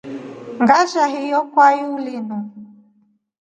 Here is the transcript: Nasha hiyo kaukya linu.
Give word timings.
Nasha 0.67 1.03
hiyo 1.13 1.39
kaukya 1.53 1.97
linu. 2.05 2.39